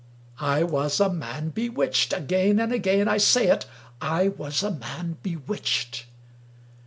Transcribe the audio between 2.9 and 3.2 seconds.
I